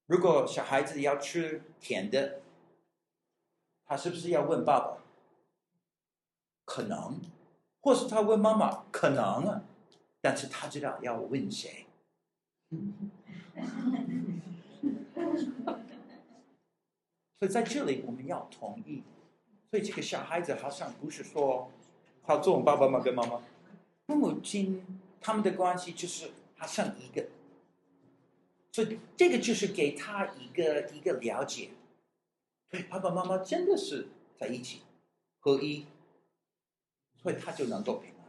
[0.06, 2.42] 如果小孩子要吃甜的，
[3.86, 4.98] 他是不是要问爸爸？
[6.66, 7.22] 可能，
[7.80, 8.84] 或是他问妈妈？
[8.92, 9.64] 可能，
[10.20, 11.86] 但是他知道要问谁。
[17.40, 19.04] 所以在这里我们要同意。
[19.72, 21.72] 所以这个小孩子好像不是说
[22.24, 23.40] 好做爸爸妈妈跟妈妈，
[24.08, 27.28] 父母亲他们的关系就是好像一个。
[28.72, 31.70] 所以这个就是给他一个一个了解，
[32.70, 34.82] 对，爸爸妈妈真的是在一起
[35.40, 35.86] 合一，
[37.22, 38.26] 所以他就能够平安。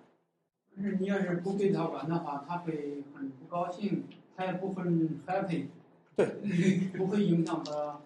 [0.74, 4.04] 可是你要是不给他玩的话，他会很不高兴，
[4.36, 5.66] 他也不很 happy，
[6.16, 6.26] 对，
[6.96, 8.00] 不会影响他。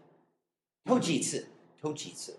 [0.84, 1.48] 偷几次，
[1.80, 2.38] 偷几次，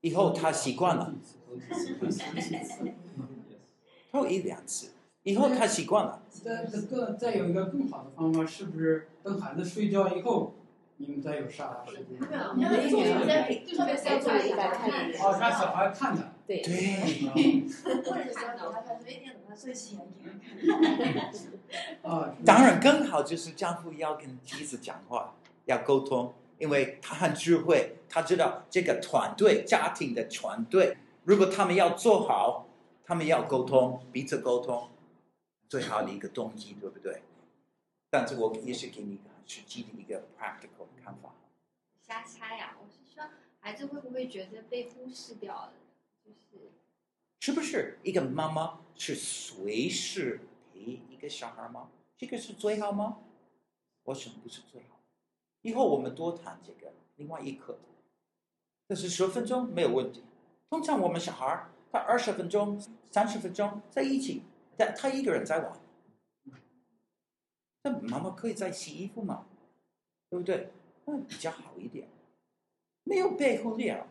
[0.00, 1.14] 以后他习惯了，
[4.10, 4.90] 偷一两次。
[5.22, 6.22] 以后他习惯了。
[6.30, 10.54] 再这个再有一个更好的方法，是不是等孩子睡觉以后，
[10.96, 12.18] 你们再有啥时间？
[12.18, 15.18] 没有，没有，特别是要做一个看的。
[15.18, 16.32] 哦，让小孩看的。
[16.46, 16.62] 对。
[16.62, 17.68] 对。
[18.04, 20.30] 或者是想等他看，所以一定等他睡醒给
[20.72, 20.80] 他
[21.12, 22.10] 看。
[22.10, 25.34] 啊，当然更好就是丈夫要跟妻子讲话，
[25.66, 32.66] 要沟通，因为他很智慧，他知道这个团队家庭的团队，如果他们要做好，
[33.04, 34.90] 他们要沟通，彼此沟通。
[35.68, 37.22] 最好的一个动机，对不对？
[38.08, 41.34] 但是我也是给你一个很实际的一个 practical 的看法。
[42.00, 43.22] 瞎猜呀，我是说，
[43.60, 45.72] 孩子会不会觉得被忽视掉了？
[46.24, 46.70] 就是，
[47.40, 50.40] 是不是一个妈妈是随时
[50.72, 51.90] 陪一个小孩吗？
[52.16, 53.18] 这个是最好吗？
[54.04, 54.97] 我想不是最好。
[55.62, 57.78] 以后我们多谈这个另外一课，
[58.88, 60.22] 这是十分钟没有问题。
[60.70, 64.42] 通常我们小孩他二十分钟、三十分钟在一起。
[64.80, 65.76] 但他一个人在玩，
[67.82, 69.44] 那妈妈可以在洗衣服嘛，
[70.30, 70.70] 对不对？
[71.04, 72.06] 那比较好一点，
[73.02, 74.06] 没有被忽略，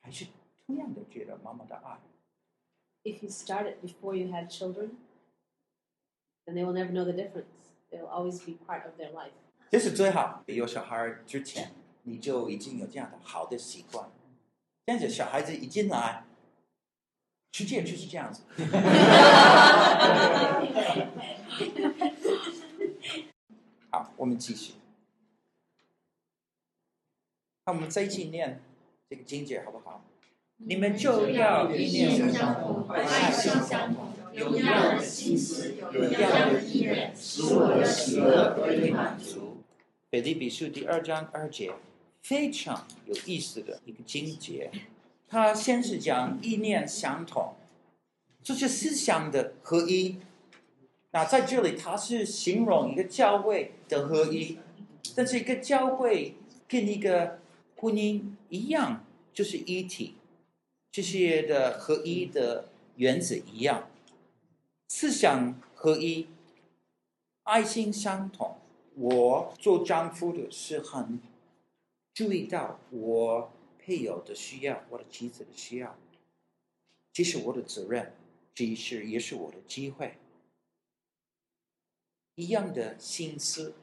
[0.00, 0.28] 还是
[0.64, 1.98] 同样的觉得妈妈的爱。
[3.02, 4.90] If you start it before you had children,
[6.44, 7.46] then they will never know the difference.
[7.90, 9.32] They will always be part of their life.
[9.70, 10.42] 这是最好。
[10.46, 14.08] 有小孩之前，你就已经有这样的好的习惯，
[14.86, 16.24] 这样子小孩子一进来。
[17.52, 18.42] 实践就是这样子。
[23.90, 24.74] 好，我们继续。
[27.64, 28.62] 那我们再一起念
[29.08, 30.04] 这个经节好不好？
[30.58, 39.45] 你们就要意念相同，爱心相同，有一样的心思，有一样的意念，使我的喜乐得以满足。
[40.08, 41.72] 腓立比书第二章二节，
[42.22, 44.70] 非常有意思的一个经节。
[45.26, 47.56] 他先是讲意念相同，
[48.40, 50.18] 这是思想的合一。
[51.10, 54.58] 那在这里，他是形容一个教会的合一，
[55.16, 56.36] 但是一个教会
[56.68, 57.40] 跟一个
[57.74, 60.14] 婚姻一样，就是一体，
[60.92, 63.90] 这些的合一的原则一样，
[64.86, 66.28] 思想合一，
[67.42, 68.56] 爱心相同。
[68.96, 71.20] 我做丈夫的是很
[72.12, 73.52] 注意到我。
[73.78, 75.96] 配偶的需要，我的妻子的需要，
[77.12, 78.16] 这是我的责任，
[78.52, 80.18] 这是也是我的机会。
[82.34, 83.76] 一样的心思，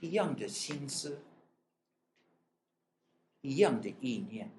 [0.00, 1.22] 一样的心思，
[3.42, 4.50] 一样的意念，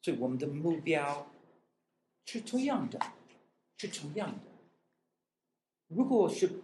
[0.00, 1.28] 所以我们的目标
[2.24, 3.00] 是同样的，
[3.78, 4.51] 是同样的。
[5.94, 6.62] 如果是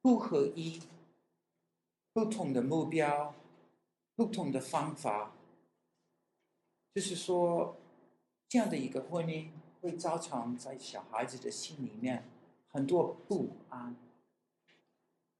[0.00, 0.80] 不合一，
[2.12, 3.34] 不同的目标。
[4.16, 5.30] 不同的方法，
[6.92, 7.76] 就是说，
[8.48, 9.50] 这样的一个婚姻
[9.80, 12.28] 会造成在小孩子的心里面
[12.66, 13.94] 很多不安。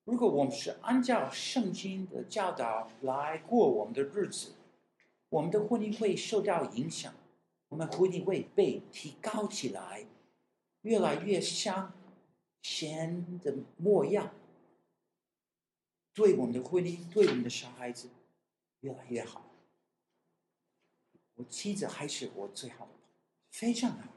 [0.04, 4.52] 如果我们是按照圣经的教导来过我们的日子，
[5.28, 7.12] 我们的婚姻会受到影响，
[7.70, 10.06] 我们婚姻会被提高起来，
[10.82, 11.92] 越来越像
[12.62, 14.34] 神的模样。
[16.14, 18.08] 对我们的婚姻，对我们的小孩子。
[18.80, 19.44] 越来越好。
[21.34, 23.08] 我妻子还是我最好的朋友
[23.50, 24.12] 非常好。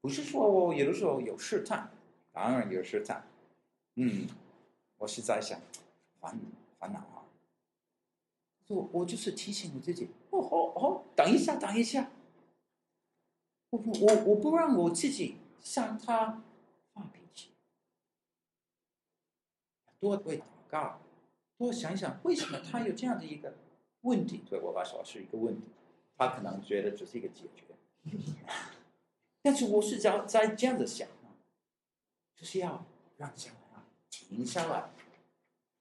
[0.00, 1.90] 不是说我有的时候有试探，
[2.30, 3.28] 当然有试探。
[3.96, 4.28] 嗯，
[4.96, 5.60] 我是在想，
[6.20, 6.38] 烦
[6.78, 7.26] 烦恼啊。
[8.68, 12.12] 我我就是提醒我自己，哦哦哦，等一下，等一下。
[13.70, 16.44] 我我我不让我自己向他
[16.94, 17.50] 发脾气，
[20.00, 21.00] 多为祷告，
[21.58, 23.54] 多想想为什么他有这样的一个
[24.00, 25.66] 问题，对我来说是一个问题，
[26.16, 27.64] 他可能觉得只是一个解决，
[29.42, 31.06] 但是我是在在这样的想，
[32.34, 32.84] 就是要
[33.18, 34.90] 让小孩停下来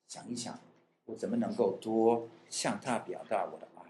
[0.08, 0.60] 想一想，
[1.06, 3.84] 我怎么能够多向他表达我的爱。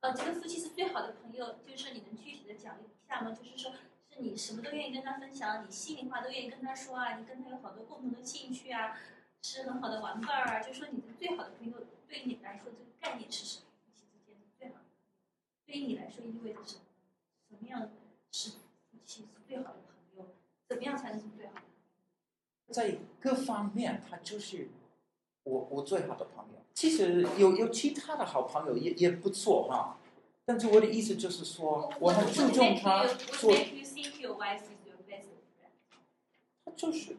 [0.00, 3.30] 呃，这个夫妻是最好的朋友，就是你能具体的讲一下吗？
[3.32, 3.72] 就是说，
[4.10, 8.96] 是你什么都愿意跟他分享，你心里话都愿意跟他说啊，你跟他有好多共同的兴趣啊，
[9.42, 10.60] 是很好的玩伴儿啊。
[10.60, 11.74] 就说，你的最好的朋友，
[12.08, 13.64] 对于你来说，这个概念是什么？
[13.84, 14.80] 夫妻之间是最好的
[15.66, 16.82] 对于你来说意味着什么？
[17.48, 17.90] 什么样
[18.30, 20.26] 是夫妻是最好的朋友？
[20.68, 22.72] 怎么样才能是最好的？
[22.72, 24.68] 在各方面，他就是
[25.44, 26.60] 我我最好的朋友。
[26.74, 29.98] 其实有有其他的好朋友也也不错哈，
[30.44, 33.52] 但是我的意思就是说，我很注重他做。
[36.64, 37.16] 他就是，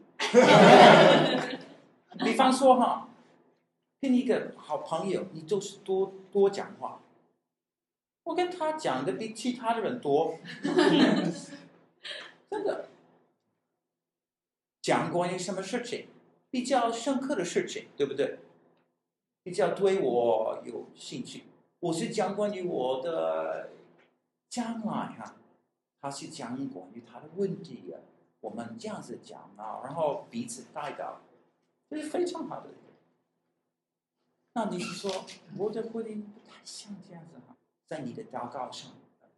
[2.24, 3.08] 比方说哈，
[4.00, 7.00] 跟一个好朋友，你就是多多讲话。
[8.24, 10.36] 我跟他讲的比其他的人多，
[12.50, 12.88] 真的。
[14.82, 16.08] 讲关于什么事情，
[16.50, 18.38] 比较深刻的事情，对不对？
[19.42, 21.44] 比较对我有兴趣，
[21.80, 23.70] 我是讲关于我的
[24.48, 25.36] 将来哈，
[26.00, 28.00] 他是讲关于他的问题啊，
[28.40, 31.20] 我们这样子讲啊，然后彼此带到，
[31.90, 32.70] 这是非常好的。
[34.54, 35.26] 那你是说
[35.56, 38.92] 我的婚姻不太像这样子哈，在你的祷告上，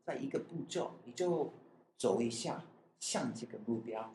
[0.05, 1.53] 在一个步骤你就
[1.97, 2.63] 走一下，
[3.01, 4.13] 向这个目标。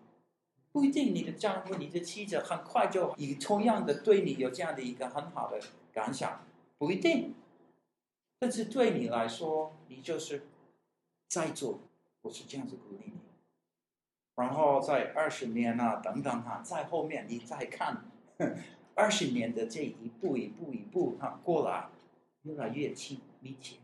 [0.71, 5.59] 不一定你的丈夫、你的妻子很快就以同样的对你有这样的一个很好的
[5.91, 6.45] 感想，
[6.77, 7.33] 不一定。
[8.39, 10.47] 但是对你来说，你就是
[11.27, 11.79] 在做，
[12.21, 13.19] 我是这样子鼓励你。
[14.35, 18.05] 然后在二十年啊等等哈，在后面你再看
[18.95, 21.89] 二十年的这一步一步一步哈过来，
[22.43, 23.75] 越来越亲密切。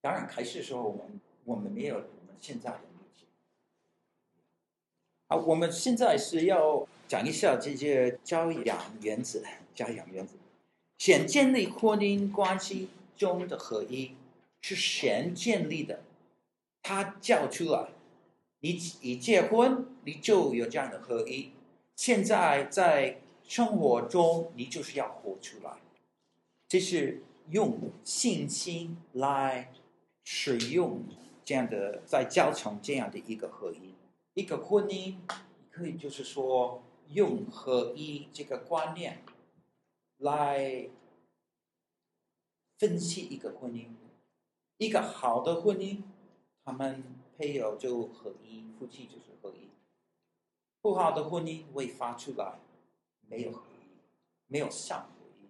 [0.00, 2.80] 当然开始的时候我们我们没有我们现在的。
[5.28, 9.42] 好，我们现在是要讲一下这些教养原则。
[9.74, 10.34] 教养原则，
[10.96, 14.12] 先建立婚姻关系中的合一，
[14.60, 16.04] 是先建立的。
[16.80, 17.88] 他叫出来，
[18.60, 18.70] 你
[19.02, 21.50] 一结婚，你就有这样的合一。
[21.96, 25.78] 现在在生活中，你就是要活出来。
[26.68, 29.72] 这是用信心来
[30.24, 31.00] 使用
[31.44, 33.94] 这样的，在教成这样的一个合一。
[34.34, 35.14] 一个婚姻
[35.70, 39.22] 可以就是说用合一这个观念
[40.18, 40.88] 来
[42.78, 43.86] 分析一个婚姻，
[44.78, 46.02] 一个好的婚姻，
[46.64, 47.02] 他们
[47.38, 49.68] 配偶就合一，夫妻就是合一；
[50.82, 52.58] 不好的婚姻会发出来
[53.28, 53.86] 没有合一，
[54.46, 55.48] 没有上合一，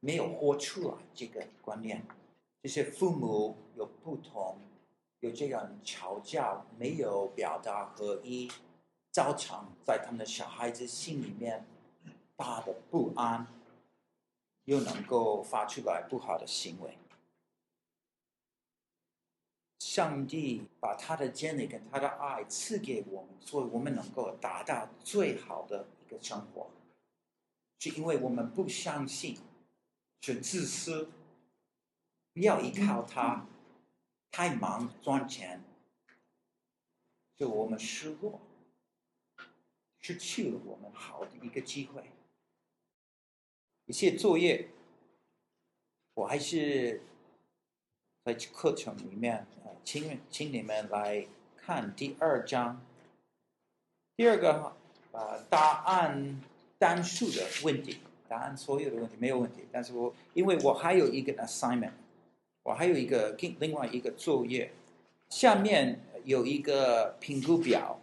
[0.00, 2.04] 没有活出来这个观念，
[2.62, 4.58] 这些父母有不同。
[5.20, 8.50] 有这样吵架，没有表达合一，
[9.12, 11.64] 造成在他们的小孩子心里面
[12.34, 13.46] 大的不安，
[14.64, 16.98] 又能够发出来不好的行为。
[19.78, 26.70] 上帝把他的真理跟他的爱赐给我们，所以我们能够达到最好的个生活，
[27.78, 29.38] 是因为我们不相信
[30.20, 31.10] 是自私，
[32.34, 33.46] 不要依靠他。
[34.34, 35.62] 太忙赚钱，
[37.36, 38.40] 就我们失落，
[40.00, 42.10] 失去了我们好的一个机会。
[43.84, 44.70] 一些作业，
[46.14, 47.02] 我还是
[48.24, 52.80] 在课程里面，呃，请请你们来看第二章。
[54.16, 54.74] 第二个，
[55.12, 56.40] 呃，答案
[56.78, 57.98] 单数的问题，
[58.28, 61.92] 答案所有的问题没有问题，但是我因为我还有一个 assignment。
[62.64, 64.70] 我还有一个另外一个作业，
[65.28, 67.98] 下面有一个评估表，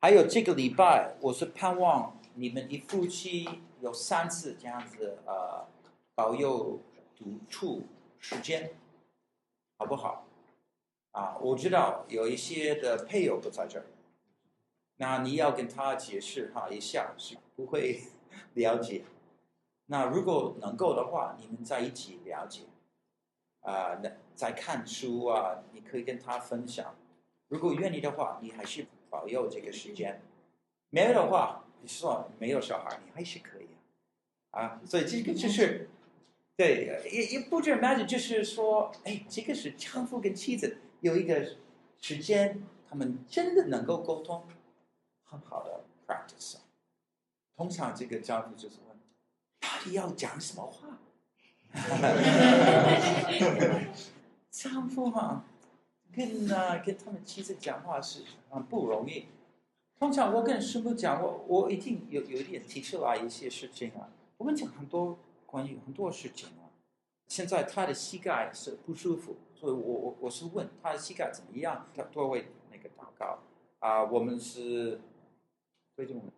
[0.00, 3.46] 还有这个礼拜，我是盼望你们一夫妻
[3.82, 5.66] 有三次这样子呃，
[6.14, 6.80] 保佑
[7.18, 7.82] 独处
[8.18, 8.70] 时间，
[9.76, 10.24] 好不好？
[11.10, 13.84] 啊，我知道有一些的配偶不在这儿，
[14.98, 18.02] 那你要跟他解释哈一下，是不会
[18.54, 19.04] 了解。
[19.86, 22.62] 那如果能够的话，你们在一起了解。
[23.60, 26.94] 啊，那、在看书啊，你可以跟他分享。
[27.48, 30.20] 如果愿意的话，你还是保佑这个时间；
[30.90, 33.66] 没有的话，你说没有小孩，你还是可以
[34.52, 34.62] 啊。
[34.62, 35.88] 啊，所以这个就是，
[36.56, 41.44] 对，也也不止 imagine，就是说，哎，这个是丈夫跟妻子有一个
[42.00, 44.44] 时间，他们真的能够沟通，
[45.26, 46.56] 很好的 practice。
[47.56, 48.96] 通常这个丈夫就是问，
[49.60, 50.98] 到底要讲什么话？
[54.50, 55.44] 丈夫嘛，
[56.12, 59.26] 跟啊跟他们妻子讲话是很不容易。
[59.98, 64.08] 通常我跟师傅讲，我我一定有有一点提出来一些事情啊。
[64.38, 66.68] 我们讲很多关于很多事情啊。
[67.28, 73.38] 现在他的膝盖是不舒服，所以我我我是问他的膝盖怎么样，他都会那个祷告
[73.80, 74.04] 啊。
[74.04, 75.00] 我们是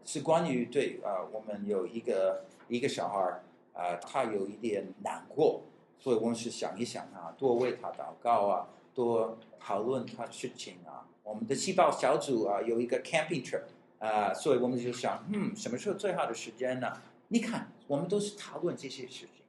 [0.04, 3.40] 是关于对啊，我们有一个一个小孩。
[3.78, 5.62] 啊、他有一点难过，
[6.00, 11.06] 所以我们是想一想啊，多为他祷告啊，多讨论他事情啊。
[11.22, 13.62] 我们的细胞小组啊，有一个 camping trip
[14.00, 17.00] 啊、所以我们就想，嗯，什么时候最好的时间呢？
[17.28, 19.44] 你看，我们都是讨论这些事情，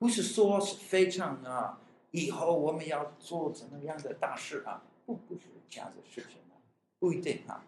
[0.00, 1.78] 不是说是非常啊，
[2.10, 6.58] 以后我们要做怎么样的大事啊，不，不是这样的事情啊，
[6.98, 7.64] 不一定啊。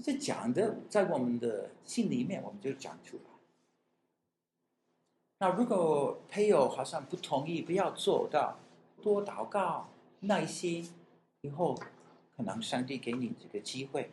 [0.00, 3.22] 这讲的在我们的心里面，我们就讲出来。
[5.38, 8.58] 那如果配偶好像不同意，不要做到
[9.02, 9.88] 多祷告、
[10.20, 10.88] 耐心，
[11.42, 11.78] 以后
[12.36, 14.10] 可能上帝给你这个机会。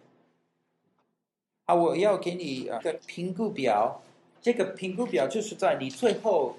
[1.66, 4.02] 啊，我要给你一个评估表，
[4.42, 6.58] 这个评估表就是在你最后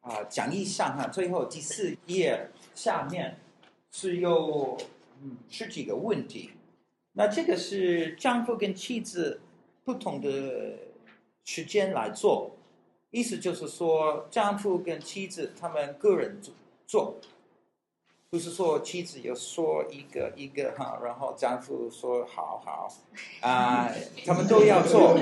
[0.00, 3.38] 啊讲义上哈，最后第四页下面
[3.92, 4.78] 是有
[5.20, 6.50] 嗯十几个问题。
[7.12, 9.40] 那这个是丈夫跟妻子
[9.84, 10.76] 不同的
[11.44, 12.52] 时间来做。
[13.10, 16.54] 意思就是说，丈夫跟妻子他们个人做
[16.86, 17.16] 做，
[18.30, 22.88] 不是说妻子有说一个一个哈，然后丈夫说好好，
[23.40, 23.94] 啊、呃，
[24.24, 25.18] 他们都要做，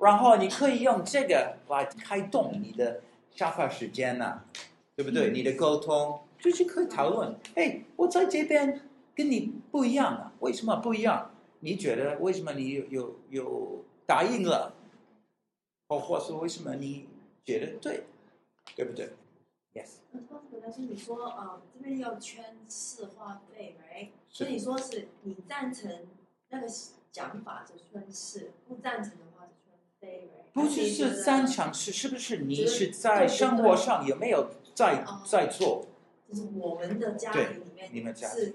[0.00, 3.00] 然后你可以用这个来开动你的
[3.32, 4.44] 下发时间呐、啊，
[4.96, 5.30] 对不对？
[5.30, 8.80] 你的沟通就是可以讨论，哎，我在这边
[9.14, 11.30] 跟你不一样啊，为什么不一样？
[11.60, 14.74] 你觉得为什么你有有有答应了？
[15.88, 17.08] 或或是为什么你
[17.44, 18.04] 觉得对，
[18.74, 19.10] 对不对
[19.74, 19.96] ？Yes。
[20.12, 24.08] 那刚才是你说啊、呃，这边要圈式花费，right？
[24.28, 25.90] 所以你说是你赞成
[26.48, 26.66] 那个
[27.12, 30.52] 讲法就圈式，不赞成的话就圈费，right？
[30.52, 35.86] 不是是赞成是是不是你是在生活上有没有在在做？
[36.26, 38.54] 就是我们的家庭里面，你们家是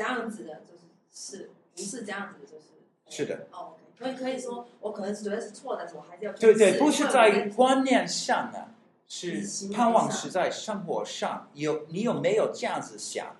[0.00, 2.68] 这样子的，就是是不是这样子的，就是
[3.06, 3.46] 是的。
[3.52, 3.74] 哦。
[3.98, 8.74] 所以可以说，我可能是觉得是错的，我还是要对对，不是在观念上啊，
[9.06, 13.36] 是盼望是在生活上有你有没有这样子想？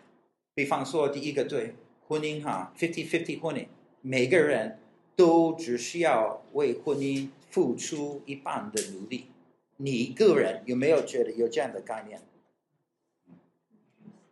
[0.52, 3.68] 比方说，第一个对婚姻哈，fifty fifty 婚姻，
[4.02, 4.78] 每个人
[5.16, 9.30] 都只需要为婚姻付出一半的努力。
[9.78, 12.20] 你个人有没有觉得有这样的概念？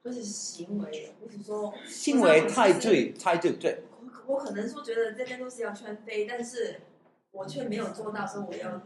[0.09, 2.89] 就是行为，不是说行为态度
[3.19, 3.83] 态度对。
[4.27, 6.81] 我可能说觉得这边都是要圈飞，但是
[7.31, 8.83] 我却没有做到，所以我要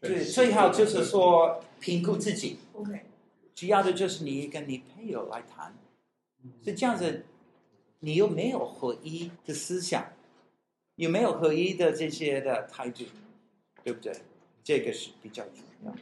[0.00, 2.58] 对最好就是说评估自己。
[2.72, 3.06] OK，
[3.54, 5.74] 主要的就是你跟你配偶来谈，
[6.64, 7.24] 是这样子，
[8.00, 10.12] 你有没有合一的思想？
[10.96, 13.04] 有没有合一的这些的态度？
[13.82, 14.12] 对不对？
[14.62, 15.92] 这个是比较重要。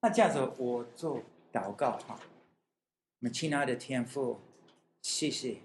[0.00, 1.20] 那这样子，我做
[1.52, 2.18] 祷告哈，
[3.22, 4.40] 我们亲爱的天父，
[5.00, 5.58] 谢谢。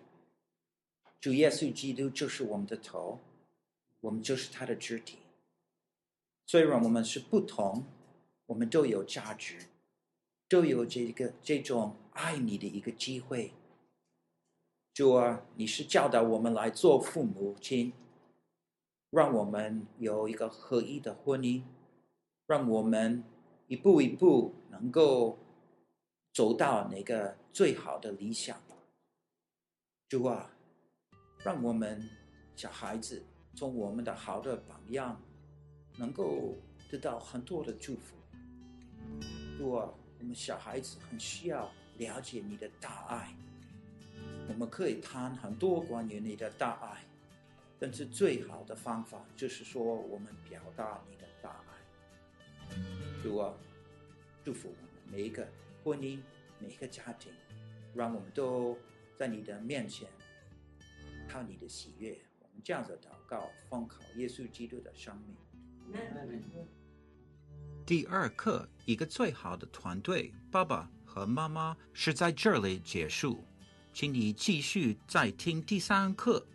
[1.19, 3.17] 主耶稣基督就是我们的头，
[3.99, 5.17] 我们就是他的肢体。
[6.45, 7.83] 虽然我们是不同，
[8.45, 9.57] 我们都有价值，
[10.47, 13.53] 都有这个这种爱你的一个机会。
[14.93, 17.91] 主啊，你是教导我们来做父母亲，
[19.09, 21.63] 让我们有一个合一的婚姻，
[22.45, 23.23] 让我们
[23.65, 25.39] 一步一步能够
[26.37, 28.61] 走到那个最好的理想。
[30.07, 30.51] 主啊。
[31.43, 32.07] 让我们
[32.55, 33.23] 小孩子
[33.55, 35.19] 从我们的好的榜样，
[35.95, 36.55] 能够
[36.91, 38.15] 得到很多的祝福。
[39.57, 43.33] 如果我们小孩子很需要了解你的大爱，
[44.49, 47.03] 我们可以谈很多关于你的大爱，
[47.79, 52.75] 但是最好的方法就是说我们表达你的大爱。
[53.23, 53.55] 如果
[54.43, 55.47] 祝福我们每一个
[55.87, 56.19] 婚姻、
[56.59, 57.31] 每个家庭，
[57.95, 58.77] 让我们都
[59.15, 60.09] 在你的面前。
[61.29, 65.33] 靠你的喜悦，我们这样子祷告，奉靠耶稣基督的生命。
[67.85, 73.45] 第二课，一个最好的团队，爸爸和妈妈是在这里结束。
[73.93, 76.45] 请你继续再听第三课，